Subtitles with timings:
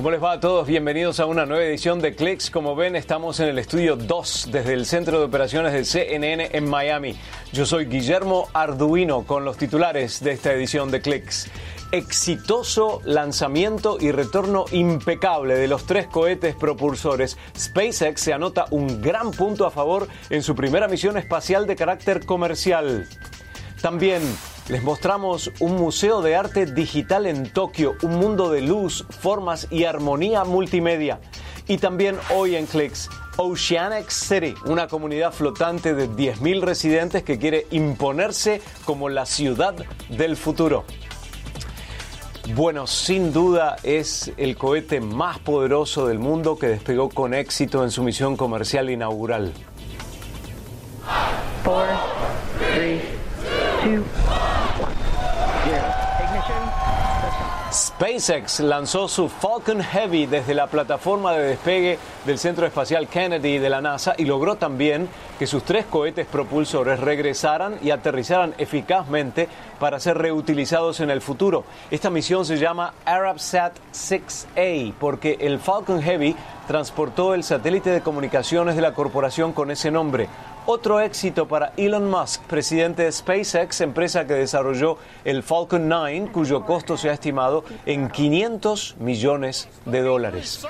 [0.00, 0.66] ¿Cómo les va a todos?
[0.66, 2.50] Bienvenidos a una nueva edición de Clicks.
[2.50, 6.70] Como ven, estamos en el estudio 2 desde el Centro de Operaciones del CNN en
[6.70, 7.16] Miami.
[7.52, 11.50] Yo soy Guillermo Arduino con los titulares de esta edición de Clicks.
[11.92, 17.36] Exitoso lanzamiento y retorno impecable de los tres cohetes propulsores.
[17.54, 22.24] SpaceX se anota un gran punto a favor en su primera misión espacial de carácter
[22.24, 23.06] comercial.
[23.82, 24.22] También
[24.68, 29.84] les mostramos un museo de arte digital en Tokio, un mundo de luz, formas y
[29.84, 31.20] armonía multimedia.
[31.66, 37.66] Y también hoy en Clicks, Oceanic City, una comunidad flotante de 10.000 residentes que quiere
[37.70, 39.74] imponerse como la ciudad
[40.08, 40.84] del futuro.
[42.54, 47.90] Bueno, sin duda es el cohete más poderoso del mundo que despegó con éxito en
[47.90, 49.52] su misión comercial inaugural.
[51.62, 51.86] Four,
[52.74, 53.00] three,
[53.82, 54.02] two,
[58.00, 63.68] SpaceX lanzó su Falcon Heavy desde la plataforma de despegue del Centro Espacial Kennedy de
[63.68, 65.06] la NASA y logró también
[65.38, 69.48] que sus tres cohetes propulsores regresaran y aterrizaran eficazmente
[69.78, 71.64] para ser reutilizados en el futuro.
[71.90, 76.34] Esta misión se llama ArabSat 6A porque el Falcon Heavy
[76.66, 80.28] transportó el satélite de comunicaciones de la corporación con ese nombre.
[80.66, 86.64] Otro éxito para Elon Musk, presidente de SpaceX, empresa que desarrolló el Falcon 9, cuyo
[86.64, 90.66] costo se ha estimado en 500 millones de dólares.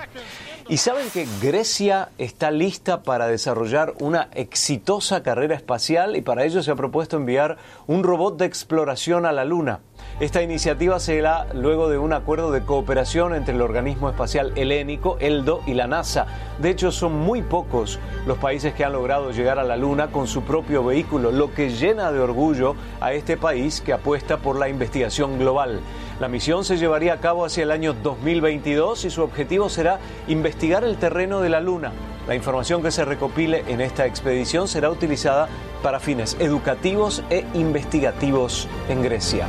[0.68, 6.62] Y saben que Grecia está lista para desarrollar una exitosa carrera espacial y para ello
[6.62, 7.58] se ha propuesto enviar
[7.88, 9.80] un robot de exploración a la Luna.
[10.20, 15.16] Esta iniciativa se da luego de un acuerdo de cooperación entre el organismo espacial helénico,
[15.18, 16.26] ELDO, y la NASA.
[16.58, 20.26] De hecho, son muy pocos los países que han logrado llegar a la Luna con
[20.26, 24.68] su propio vehículo, lo que llena de orgullo a este país que apuesta por la
[24.68, 25.80] investigación global.
[26.20, 30.84] La misión se llevaría a cabo hacia el año 2022 y su objetivo será investigar
[30.84, 31.92] el terreno de la Luna.
[32.28, 35.48] La información que se recopile en esta expedición será utilizada
[35.82, 39.46] para fines educativos e investigativos en Grecia.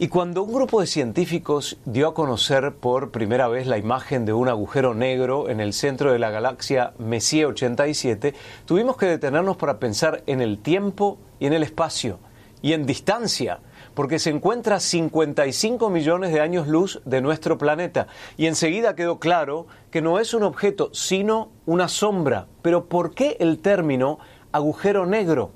[0.00, 4.32] Y cuando un grupo de científicos dio a conocer por primera vez la imagen de
[4.32, 8.32] un agujero negro en el centro de la galaxia Messier 87,
[8.64, 12.20] tuvimos que detenernos para pensar en el tiempo y en el espacio
[12.62, 13.58] y en distancia,
[13.94, 18.06] porque se encuentra a 55 millones de años luz de nuestro planeta.
[18.36, 22.46] Y enseguida quedó claro que no es un objeto, sino una sombra.
[22.62, 24.20] Pero ¿por qué el término
[24.52, 25.50] agujero negro?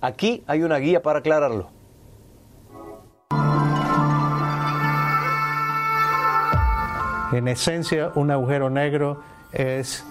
[0.00, 1.70] Aquí hay una guía para aclararlo.
[7.34, 10.06] En esencia, un agujero negro es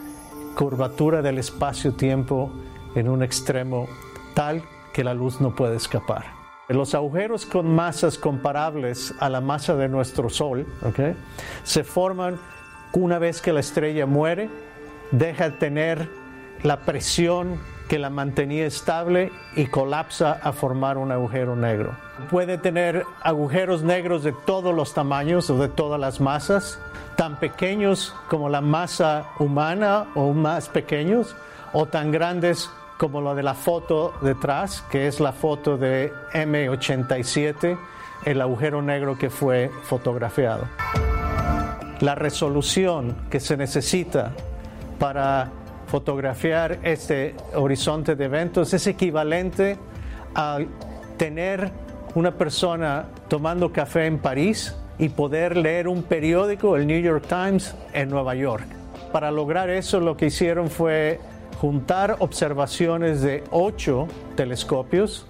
[0.57, 2.51] curvatura del espacio-tiempo
[2.95, 3.88] en un extremo
[4.34, 4.61] tal
[4.91, 6.25] que la luz no puede escapar.
[6.67, 11.16] Los agujeros con masas comparables a la masa de nuestro Sol ¿ok?
[11.63, 12.38] se forman
[12.91, 14.50] una vez que la estrella muere,
[15.11, 16.09] deja de tener
[16.61, 17.57] la presión
[17.88, 21.91] que la mantenía estable y colapsa a formar un agujero negro.
[22.30, 26.80] Puede tener agujeros negros de todos los tamaños o de todas las masas,
[27.18, 31.35] tan pequeños como la masa humana o más pequeños,
[31.74, 37.78] o tan grandes como la de la foto detrás, que es la foto de M87,
[38.26, 40.68] el agujero negro que fue fotografiado.
[42.00, 44.32] La resolución que se necesita
[45.00, 45.52] para
[45.93, 49.78] fotografiar este horizonte de eventos es equivalente
[50.34, 50.57] a
[51.17, 51.69] tener
[52.16, 57.75] una persona tomando café en París y poder leer un periódico, el New York Times,
[57.93, 58.66] en Nueva York.
[59.11, 61.19] Para lograr eso lo que hicieron fue
[61.61, 65.28] juntar observaciones de ocho telescopios.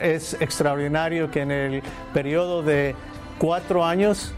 [0.00, 2.96] Es extraordinario que en el periodo de
[3.38, 4.34] cuatro años,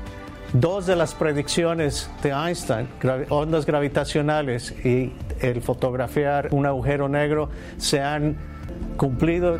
[0.52, 2.88] dos de las predicciones de Einstein,
[3.30, 8.36] ondas gravitacionales y el fotografiar un agujero negro, se han
[8.96, 9.58] cumplido.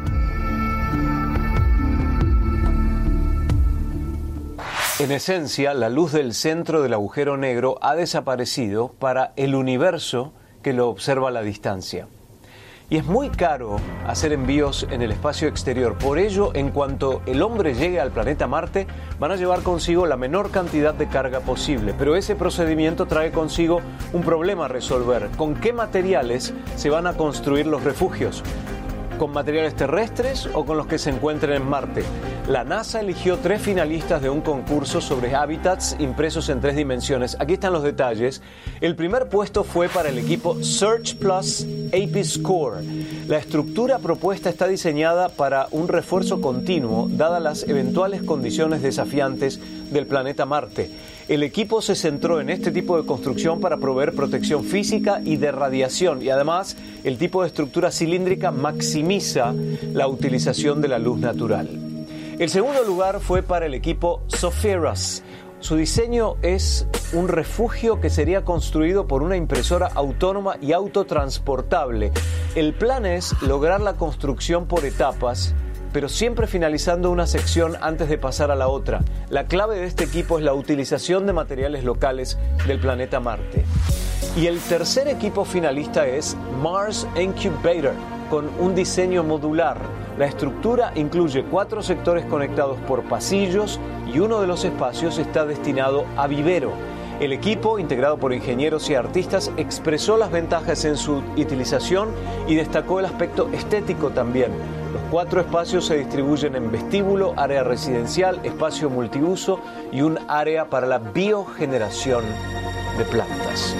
[4.98, 10.32] En esencia, la luz del centro del agujero negro ha desaparecido para el universo
[10.62, 12.06] que lo observa a la distancia.
[12.92, 15.96] Y es muy caro hacer envíos en el espacio exterior.
[15.96, 18.86] Por ello, en cuanto el hombre llegue al planeta Marte,
[19.18, 21.94] van a llevar consigo la menor cantidad de carga posible.
[21.98, 23.80] Pero ese procedimiento trae consigo
[24.12, 25.30] un problema a resolver.
[25.38, 28.42] ¿Con qué materiales se van a construir los refugios?
[29.22, 32.02] Con materiales terrestres o con los que se encuentren en Marte.
[32.48, 37.36] La NASA eligió tres finalistas de un concurso sobre hábitats impresos en tres dimensiones.
[37.38, 38.42] Aquí están los detalles.
[38.80, 42.82] El primer puesto fue para el equipo Search Plus APIS Core.
[43.28, 49.60] La estructura propuesta está diseñada para un refuerzo continuo, dadas las eventuales condiciones desafiantes
[49.92, 50.90] del planeta Marte.
[51.28, 55.52] El equipo se centró en este tipo de construcción para proveer protección física y de
[55.52, 59.54] radiación y además el tipo de estructura cilíndrica maximiza
[59.92, 61.68] la utilización de la luz natural.
[62.38, 65.22] El segundo lugar fue para el equipo Sopheras.
[65.60, 72.10] Su diseño es un refugio que sería construido por una impresora autónoma y autotransportable.
[72.56, 75.54] El plan es lograr la construcción por etapas
[75.92, 79.02] pero siempre finalizando una sección antes de pasar a la otra.
[79.28, 83.64] La clave de este equipo es la utilización de materiales locales del planeta Marte.
[84.36, 87.92] Y el tercer equipo finalista es Mars Incubator,
[88.30, 89.76] con un diseño modular.
[90.18, 93.78] La estructura incluye cuatro sectores conectados por pasillos
[94.12, 96.72] y uno de los espacios está destinado a vivero.
[97.20, 102.08] El equipo, integrado por ingenieros y artistas, expresó las ventajas en su utilización
[102.48, 104.50] y destacó el aspecto estético también.
[104.92, 109.58] Los cuatro espacios se distribuyen en vestíbulo, área residencial, espacio multiuso
[109.90, 112.22] y un área para la biogeneración
[112.98, 113.74] de plantas.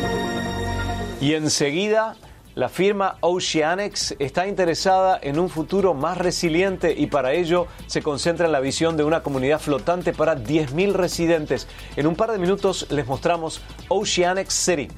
[1.20, 2.16] Y enseguida
[2.54, 8.46] la firma Oceanics está interesada en un futuro más resiliente y para ello se concentra
[8.46, 11.68] en la visión de una comunidad flotante para 10.000 residentes.
[11.96, 14.88] En un par de minutos les mostramos Oceanics City.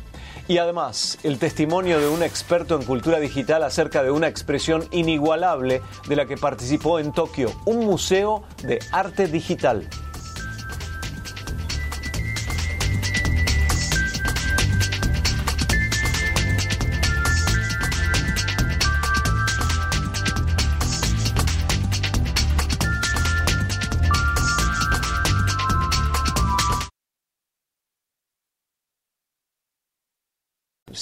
[0.46, 5.80] Y además, el testimonio de un experto en cultura digital acerca de una expresión inigualable
[6.06, 9.88] de la que participó en Tokio, un museo de arte digital.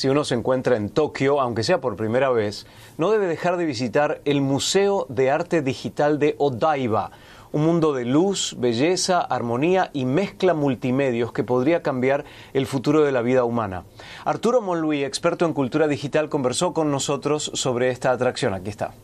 [0.02, 2.66] Si uno se encuentra en Tokio, aunque sea por primera vez,
[2.98, 7.12] no debe dejar de visitar el Museo de Arte Digital de Odaiba,
[7.52, 13.12] un mundo de luz, belleza, armonía y mezcla multimedios que podría cambiar el futuro de
[13.12, 13.84] la vida humana.
[14.24, 18.54] Arturo Monluí, experto en cultura digital, conversó con nosotros sobre esta atracción.
[18.54, 18.94] Aquí está.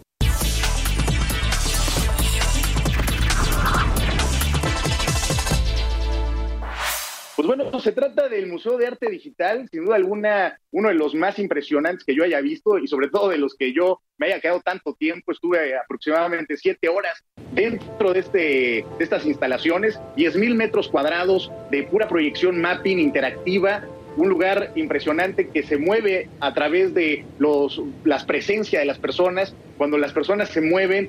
[7.49, 11.39] Bueno, se trata del Museo de Arte Digital, sin duda alguna, uno de los más
[11.39, 14.61] impresionantes que yo haya visto y sobre todo de los que yo me haya quedado
[14.61, 15.33] tanto tiempo.
[15.33, 21.85] Estuve aproximadamente siete horas dentro de, este, de estas instalaciones, 10 mil metros cuadrados de
[21.85, 23.83] pura proyección mapping interactiva,
[24.19, 29.55] un lugar impresionante que se mueve a través de los, las de las personas.
[29.79, 31.09] Cuando las personas se mueven,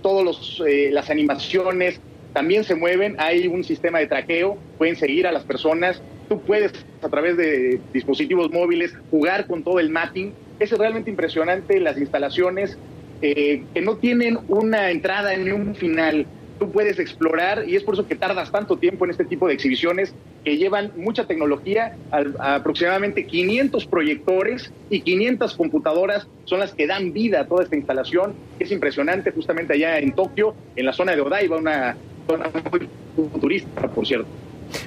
[0.00, 2.00] todas eh, las animaciones,
[2.32, 6.72] también se mueven, hay un sistema de traqueo, pueden seguir a las personas, tú puedes
[7.02, 10.32] a través de dispositivos móviles jugar con todo el mapping.
[10.58, 12.78] Es realmente impresionante las instalaciones
[13.20, 16.26] eh, que no tienen una entrada ni un final.
[16.58, 19.54] Tú puedes explorar y es por eso que tardas tanto tiempo en este tipo de
[19.54, 27.12] exhibiciones que llevan mucha tecnología, aproximadamente 500 proyectores y 500 computadoras son las que dan
[27.12, 28.34] vida a toda esta instalación.
[28.58, 31.96] Es impresionante justamente allá en Tokio, en la zona de Odaiba, una
[32.26, 32.88] zona muy
[33.30, 34.28] futurista, por cierto.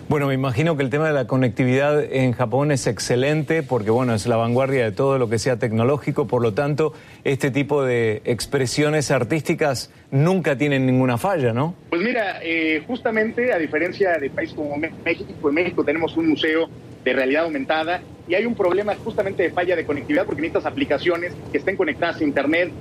[0.08, 4.14] Bueno, me imagino que el tema de la conectividad en Japón es excelente porque, bueno,
[4.14, 8.22] es la vanguardia de todo lo que sea tecnológico, por lo tanto, este tipo de
[8.26, 11.76] expresiones artísticas nunca tienen ninguna falla, ¿no?
[11.90, 16.70] Pues mira, eh, justamente a diferencia de países como México, en México tenemos un museo
[17.04, 21.34] de realidad aumentada y hay un problema justamente de falla de conectividad porque necesitas aplicaciones
[21.52, 22.72] que estén conectadas a Internet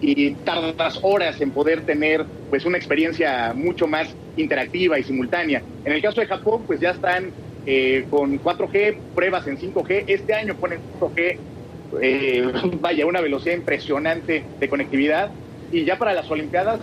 [0.00, 5.62] y tardas horas en poder tener pues una experiencia mucho más interactiva y simultánea.
[5.84, 7.30] En el caso de Japón, pues ya están
[7.66, 10.04] eh, con 4G, pruebas en 5G.
[10.06, 11.36] Este año ponen 5G
[12.00, 15.30] eh, vaya, una velocidad impresionante de conectividad.
[15.72, 16.80] Y ya para las Olimpiadas,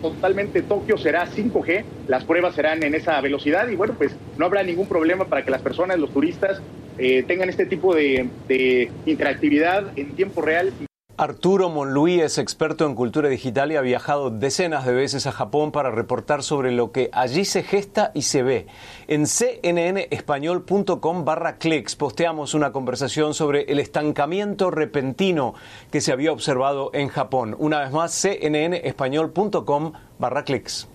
[0.00, 4.62] totalmente Tokio será 5G, las pruebas serán en esa velocidad y bueno, pues no habrá
[4.62, 6.62] ningún problema para que las personas, los turistas,
[6.98, 10.72] eh, tengan este tipo de, de interactividad en tiempo real
[11.18, 15.72] Arturo Monluí es experto en cultura digital y ha viajado decenas de veces a Japón
[15.72, 18.68] para reportar sobre lo que allí se gesta y se ve.
[19.08, 25.54] En cnnespañol.com barra clics posteamos una conversación sobre el estancamiento repentino
[25.90, 27.56] que se había observado en Japón.
[27.58, 30.86] Una vez más, cnnespañol.com barra clics.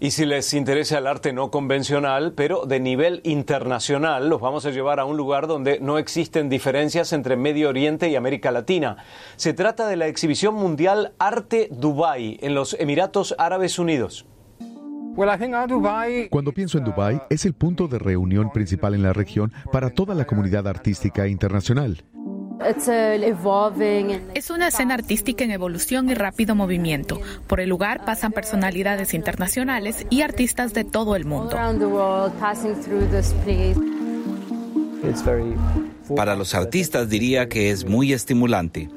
[0.00, 4.70] Y si les interesa el arte no convencional, pero de nivel internacional, los vamos a
[4.70, 8.98] llevar a un lugar donde no existen diferencias entre Medio Oriente y América Latina.
[9.34, 14.24] Se trata de la exhibición mundial Arte Dubai en los Emiratos Árabes Unidos.
[16.30, 20.14] Cuando pienso en Dubai, es el punto de reunión principal en la región para toda
[20.14, 22.04] la comunidad artística internacional.
[24.34, 27.20] Es una escena artística en evolución y rápido movimiento.
[27.46, 31.50] Por el lugar pasan personalidades internacionales y artistas de todo el mundo.
[36.16, 38.88] Para los artistas diría que es muy estimulante.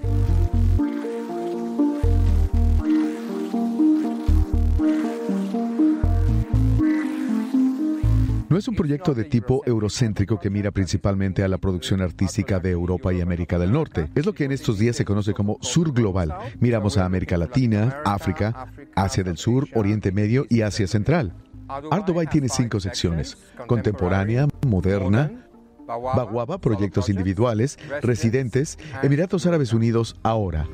[8.61, 13.11] Es un proyecto de tipo eurocéntrico que mira principalmente a la producción artística de Europa
[13.11, 14.07] y América del Norte.
[14.13, 16.31] Es lo que en estos días se conoce como Sur Global.
[16.59, 21.33] Miramos a América Latina, África, Asia del Sur, Oriente Medio y Asia Central.
[21.67, 25.31] Art Dubai tiene cinco secciones, contemporánea, moderna,
[25.97, 30.67] Baguaba, proyectos individuales, residentes, Emiratos Árabes Unidos, ahora.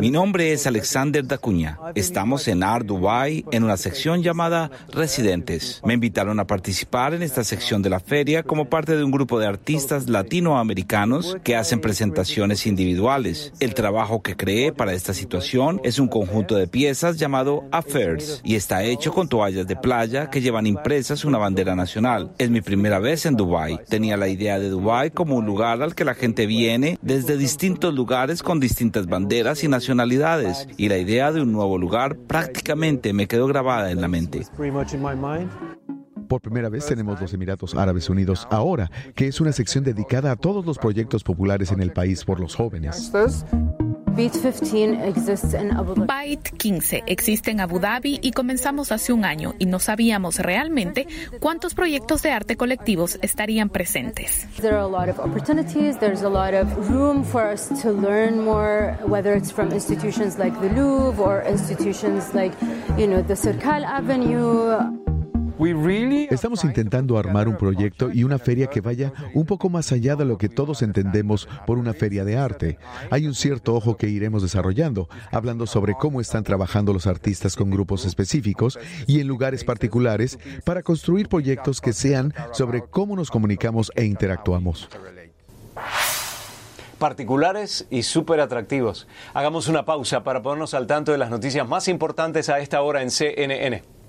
[0.00, 1.78] Mi nombre es Alexander Dacuña.
[1.94, 5.82] Estamos en Art Dubai en una sección llamada Residentes.
[5.84, 9.38] Me invitaron a participar en esta sección de la feria como parte de un grupo
[9.38, 13.52] de artistas latinoamericanos que hacen presentaciones individuales.
[13.60, 18.54] El trabajo que creé para esta situación es un conjunto de piezas llamado Affairs y
[18.54, 21.89] está hecho con toallas de playa que llevan impresas una bandera nacional.
[22.38, 23.80] Es mi primera vez en Dubai.
[23.88, 27.94] Tenía la idea de Dubai como un lugar al que la gente viene desde distintos
[27.94, 33.26] lugares con distintas banderas y nacionalidades, y la idea de un nuevo lugar prácticamente me
[33.26, 34.46] quedó grabada en la mente.
[36.28, 40.36] Por primera vez tenemos los Emiratos Árabes Unidos ahora, que es una sección dedicada a
[40.36, 43.10] todos los proyectos populares en el país por los jóvenes.
[46.06, 51.06] Byte 15 existe en Abu Dhabi y comenzamos hace un año y no sabíamos realmente
[51.38, 54.48] cuántos proyectos de arte colectivos estarían presentes.
[54.60, 58.44] There are a lot of opportunities, there's a lot of room for us to learn
[58.44, 62.54] more, whether it's from institutions like the Louvre or institutions like,
[62.98, 65.00] you know, the Circal Avenue.
[66.30, 70.24] Estamos intentando armar un proyecto y una feria que vaya un poco más allá de
[70.24, 72.78] lo que todos entendemos por una feria de arte.
[73.10, 77.68] Hay un cierto ojo que iremos desarrollando, hablando sobre cómo están trabajando los artistas con
[77.68, 83.92] grupos específicos y en lugares particulares para construir proyectos que sean sobre cómo nos comunicamos
[83.96, 84.88] e interactuamos
[86.98, 89.08] particulares y súper atractivos.
[89.32, 93.00] Hagamos una pausa para ponernos al tanto de las noticias más importantes a esta hora
[93.00, 93.99] en CNN.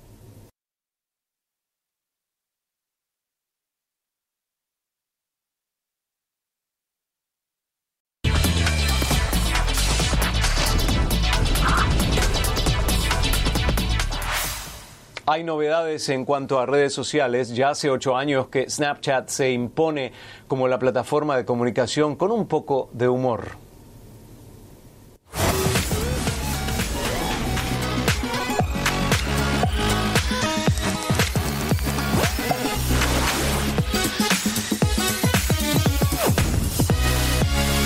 [15.42, 17.56] Hay novedades en cuanto a redes sociales.
[17.56, 20.12] Ya hace ocho años que Snapchat se impone
[20.48, 23.58] como la plataforma de comunicación con un poco de humor.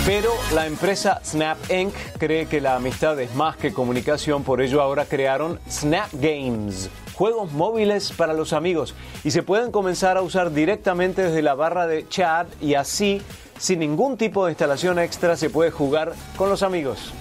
[0.05, 1.93] Pero la empresa Snap Inc.
[2.17, 7.51] cree que la amistad es más que comunicación, por ello ahora crearon Snap Games, juegos
[7.51, 8.93] móviles para los amigos
[9.24, 13.22] y se pueden comenzar a usar directamente desde la barra de chat y así,
[13.57, 17.13] sin ningún tipo de instalación extra, se puede jugar con los amigos.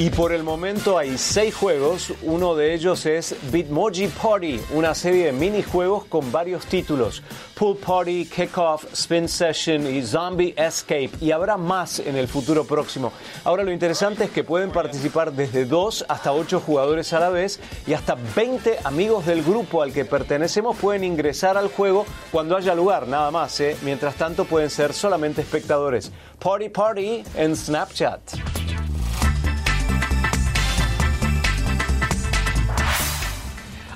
[0.00, 5.26] Y por el momento hay seis juegos, uno de ellos es Bitmoji Party, una serie
[5.26, 7.20] de minijuegos con varios títulos.
[7.56, 11.10] Pool Party, Kickoff, Spin Session y Zombie Escape.
[11.20, 13.12] Y habrá más en el futuro próximo.
[13.42, 17.58] Ahora lo interesante es que pueden participar desde dos hasta ocho jugadores a la vez
[17.84, 22.72] y hasta 20 amigos del grupo al que pertenecemos pueden ingresar al juego cuando haya
[22.76, 23.58] lugar, nada más.
[23.58, 23.76] ¿eh?
[23.82, 26.12] Mientras tanto pueden ser solamente espectadores.
[26.38, 28.57] Party Party en Snapchat.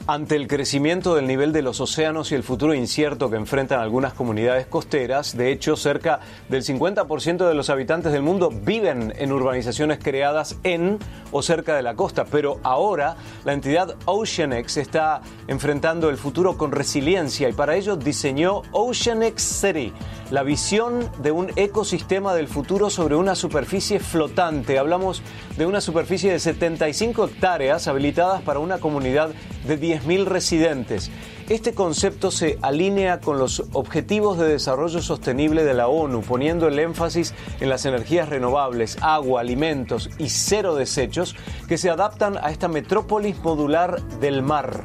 [0.09, 4.15] Ante el crecimiento del nivel de los océanos y el futuro incierto que enfrentan algunas
[4.15, 6.19] comunidades costeras, de hecho cerca
[6.49, 10.99] del 50% de los habitantes del mundo viven en urbanizaciones creadas en
[11.31, 16.73] o cerca de la costa, pero ahora la entidad OceanX está enfrentando el futuro con
[16.73, 19.93] resiliencia y para ello diseñó OceanX City,
[20.33, 24.79] la visión de un ecosistema del futuro sobre una superficie flotante.
[24.79, 25.23] Hablamos
[25.59, 29.33] de una superficie de 75 hectáreas habilitadas para una comunidad
[29.67, 31.11] de 10.000 residentes.
[31.51, 36.79] Este concepto se alinea con los Objetivos de Desarrollo Sostenible de la ONU, poniendo el
[36.79, 41.37] énfasis en las energías renovables, agua, alimentos y cero desechos
[41.69, 44.83] que se adaptan a esta metrópolis modular del mar.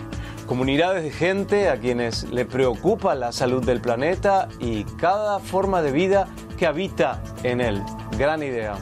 [0.48, 5.92] Comunidades de gente a quienes le preocupa la salud del planeta y cada forma de
[5.92, 7.84] vida que habita en él.
[8.18, 8.78] Gran idea.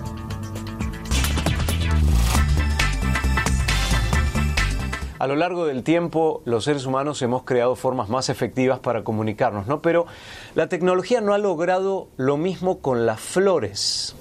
[5.18, 9.66] A lo largo del tiempo, los seres humanos hemos creado formas más efectivas para comunicarnos,
[9.66, 9.82] ¿no?
[9.82, 10.06] Pero
[10.54, 14.16] la tecnología no ha logrado lo mismo con las flores.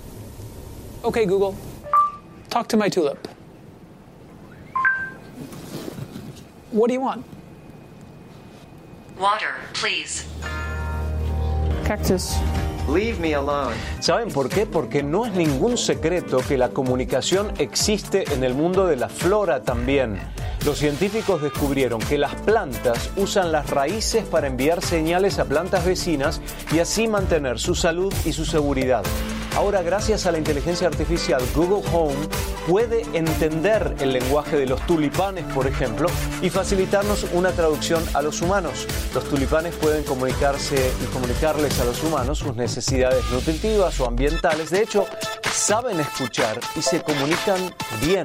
[1.02, 1.54] Okay, Google.
[2.48, 3.18] Talk to my tulip.
[6.72, 7.34] What do you want?
[9.18, 10.26] Water, please.
[11.87, 12.35] Cactus.
[12.92, 13.75] Leave me alone.
[14.00, 14.66] ¿Saben por qué?
[14.66, 19.62] Porque no es ningún secreto que la comunicación existe en el mundo de la flora
[19.62, 20.18] también.
[20.66, 26.40] Los científicos descubrieron que las plantas usan las raíces para enviar señales a plantas vecinas
[26.73, 29.04] y así mantener su salud y su seguridad.
[29.56, 32.16] Ahora, gracias a la inteligencia artificial, Google Home
[32.66, 36.08] puede entender el lenguaje de los tulipanes, por ejemplo,
[36.42, 38.87] y facilitarnos una traducción a los humanos.
[39.14, 44.70] Los tulipanes pueden comunicarse y comunicarles a los humanos sus necesidades nutritivas o ambientales.
[44.70, 45.06] De hecho,
[45.52, 48.25] saben escuchar y se comunican bien.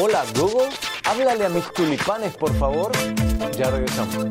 [0.00, 0.68] Hola Google,
[1.04, 2.92] háblale a mis tulipanes, por favor.
[3.56, 4.26] Ya regresamos.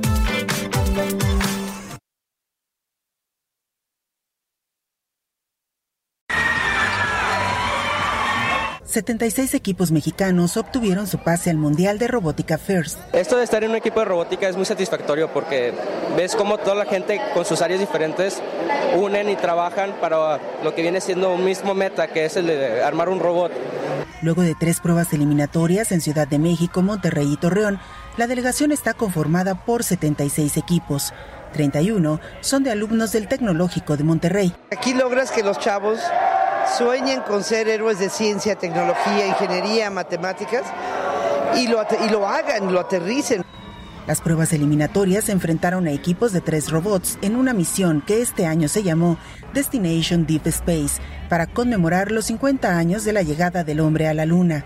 [8.96, 12.98] 76 equipos mexicanos obtuvieron su pase al Mundial de Robótica First.
[13.14, 15.74] Esto de estar en un equipo de robótica es muy satisfactorio porque
[16.16, 18.42] ves cómo toda la gente con sus áreas diferentes
[18.96, 22.84] unen y trabajan para lo que viene siendo un mismo meta, que es el de
[22.86, 23.52] armar un robot.
[24.22, 27.82] Luego de tres pruebas eliminatorias en Ciudad de México, Monterrey y Torreón,
[28.16, 31.12] la delegación está conformada por 76 equipos.
[31.52, 34.56] 31 son de alumnos del Tecnológico de Monterrey.
[34.72, 36.00] Aquí logras que los chavos
[36.78, 40.64] sueñen con ser héroes de ciencia, tecnología, ingeniería, matemáticas
[41.56, 43.44] y lo, y lo hagan, lo aterricen.
[44.08, 48.68] Las pruebas eliminatorias enfrentaron a equipos de tres robots en una misión que este año
[48.68, 49.18] se llamó
[49.54, 54.26] Destination Deep Space para conmemorar los 50 años de la llegada del hombre a la
[54.26, 54.66] Luna.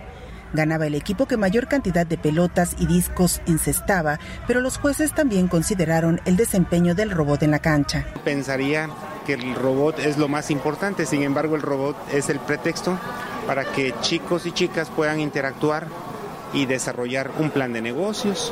[0.51, 5.47] Ganaba el equipo que mayor cantidad de pelotas y discos encestaba, pero los jueces también
[5.47, 8.05] consideraron el desempeño del robot en la cancha.
[8.25, 8.89] Pensaría
[9.29, 12.97] que el robot es lo más importante, sin embargo el robot es el pretexto
[13.45, 15.85] para que chicos y chicas puedan interactuar
[16.51, 18.51] y desarrollar un plan de negocios,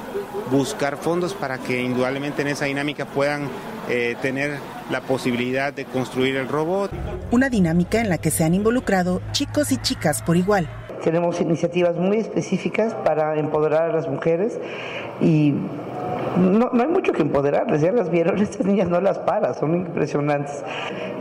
[0.52, 3.50] buscar fondos para que indudablemente en esa dinámica puedan
[3.90, 4.60] eh, tener
[4.92, 6.92] la posibilidad de construir el robot.
[7.32, 10.70] Una dinámica en la que se han involucrado chicos y chicas por igual.
[11.04, 14.60] Tenemos iniciativas muy específicas para empoderar a las mujeres
[15.22, 15.56] y
[16.38, 20.64] no, hay mucho que empoderarles, ya las vieron, estas niñas no las paras, son impresionantes.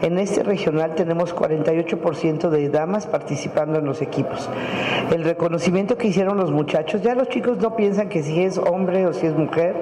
[0.02, 4.48] En este regional tenemos 48% de damas participando en los equipos.
[5.10, 9.06] El reconocimiento que hicieron los muchachos, ya los chicos no piensan que si es hombre
[9.06, 9.74] o si es mujer,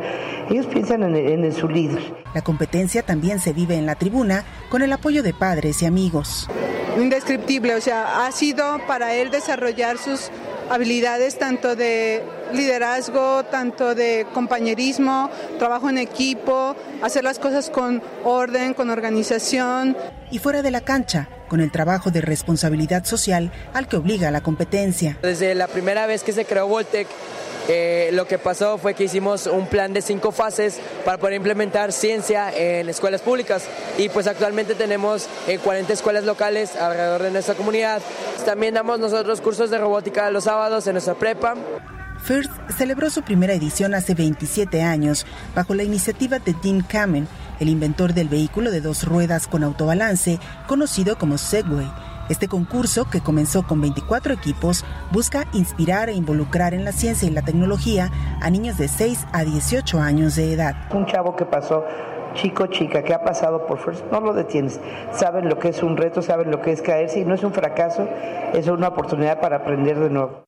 [0.51, 2.01] ellos piensan en, en su líder.
[2.35, 6.49] La competencia también se vive en la tribuna con el apoyo de padres y amigos.
[6.97, 10.31] Indescriptible, o sea, ha sido para él desarrollar sus
[10.71, 12.23] habilidades tanto de
[12.53, 19.97] liderazgo, tanto de compañerismo, trabajo en equipo, hacer las cosas con orden, con organización.
[20.31, 24.43] Y fuera de la cancha, con el trabajo de responsabilidad social al que obliga la
[24.43, 25.19] competencia.
[25.23, 27.07] Desde la primera vez que se creó Voltec,
[27.69, 31.93] Eh, lo que pasó fue que hicimos un plan de cinco fases para poder implementar
[31.93, 33.65] ciencia en escuelas públicas
[33.97, 35.29] y pues actualmente tenemos
[35.63, 38.03] 40 escuelas locales alrededor de nuestra comunidad.
[38.45, 41.55] También damos nosotros cursos de robótica los sábados en nuestra prepa.
[42.25, 47.29] FIRST celebró su primera edición hace 27 años bajo la iniciativa de Dean Kamen,
[47.61, 51.87] el inventor del vehículo de dos ruedas con autobalance conocido como Segway.
[52.29, 57.31] Este concurso, que comenzó con 24 equipos, busca inspirar e involucrar en la ciencia y
[57.31, 58.11] la tecnología
[58.41, 60.75] a niños de 6 a 18 años de edad.
[60.93, 61.85] Un chavo que pasó
[62.35, 64.81] chico, chica, que ha pasado por FIRST, no lo detienes.
[65.13, 67.53] Saben lo que es un reto, saben lo que es caerse y no es un
[67.53, 68.09] fracaso,
[68.53, 70.44] es una oportunidad para aprender de nuevo.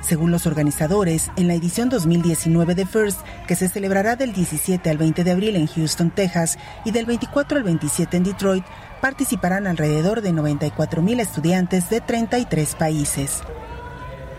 [0.00, 4.96] Según los organizadores, en la edición 2019 de FIRST, que se celebrará del 17 al
[4.96, 8.64] 20 de abril en Houston, Texas, y del 24 al 27 en Detroit,
[9.00, 13.42] participarán alrededor de 94 mil estudiantes de 33 países.